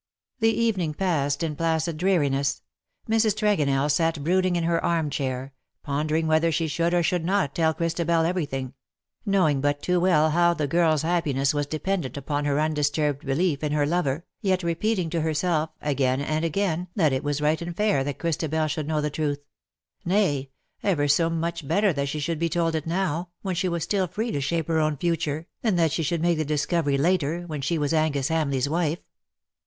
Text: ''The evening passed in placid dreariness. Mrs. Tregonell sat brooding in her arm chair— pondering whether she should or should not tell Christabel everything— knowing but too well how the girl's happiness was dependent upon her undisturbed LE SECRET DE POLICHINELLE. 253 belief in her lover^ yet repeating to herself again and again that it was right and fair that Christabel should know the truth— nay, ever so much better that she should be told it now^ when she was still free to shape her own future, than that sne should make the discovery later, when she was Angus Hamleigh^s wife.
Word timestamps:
''The 0.39 0.49
evening 0.49 0.95
passed 0.95 1.43
in 1.43 1.55
placid 1.55 1.97
dreariness. 1.97 2.63
Mrs. 3.07 3.35
Tregonell 3.37 3.87
sat 3.87 4.23
brooding 4.23 4.55
in 4.55 4.63
her 4.63 4.83
arm 4.83 5.11
chair— 5.11 5.53
pondering 5.83 6.25
whether 6.25 6.51
she 6.51 6.67
should 6.67 6.91
or 6.91 7.03
should 7.03 7.23
not 7.23 7.53
tell 7.53 7.75
Christabel 7.75 8.25
everything— 8.25 8.73
knowing 9.27 9.61
but 9.61 9.83
too 9.83 9.99
well 9.99 10.31
how 10.31 10.55
the 10.55 10.65
girl's 10.65 11.03
happiness 11.03 11.53
was 11.53 11.67
dependent 11.67 12.17
upon 12.17 12.45
her 12.45 12.59
undisturbed 12.59 13.23
LE 13.23 13.35
SECRET 13.35 13.35
DE 13.35 13.35
POLICHINELLE. 13.57 13.69
253 13.69 13.83
belief 13.83 13.89
in 13.91 13.91
her 13.91 14.19
lover^ 14.19 14.23
yet 14.41 14.63
repeating 14.63 15.11
to 15.11 15.21
herself 15.21 15.69
again 15.83 16.19
and 16.19 16.43
again 16.43 16.87
that 16.95 17.13
it 17.13 17.23
was 17.23 17.39
right 17.39 17.61
and 17.61 17.77
fair 17.77 18.03
that 18.03 18.17
Christabel 18.17 18.65
should 18.65 18.87
know 18.87 19.01
the 19.01 19.11
truth— 19.11 19.45
nay, 20.03 20.49
ever 20.81 21.07
so 21.07 21.29
much 21.29 21.67
better 21.67 21.93
that 21.93 22.09
she 22.09 22.19
should 22.19 22.39
be 22.39 22.49
told 22.49 22.73
it 22.73 22.87
now^ 22.87 23.27
when 23.43 23.53
she 23.53 23.69
was 23.69 23.83
still 23.83 24.07
free 24.07 24.31
to 24.31 24.41
shape 24.41 24.67
her 24.67 24.79
own 24.79 24.97
future, 24.97 25.45
than 25.61 25.75
that 25.75 25.91
sne 25.91 26.03
should 26.03 26.23
make 26.23 26.39
the 26.39 26.43
discovery 26.43 26.97
later, 26.97 27.43
when 27.43 27.61
she 27.61 27.77
was 27.77 27.93
Angus 27.93 28.29
Hamleigh^s 28.29 28.67
wife. 28.67 28.97